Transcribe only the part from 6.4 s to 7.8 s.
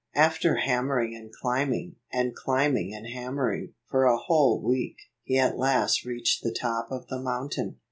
the top of the mountain.